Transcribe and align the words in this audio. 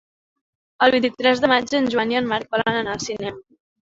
El 0.85 0.93
vint-i-tres 0.95 1.41
de 1.43 1.51
maig 1.51 1.75
en 1.79 1.91
Joan 1.95 2.13
i 2.15 2.19
en 2.21 2.31
Marc 2.31 2.57
volen 2.57 2.79
anar 2.79 2.95
al 2.97 3.03
cinema. 3.09 3.37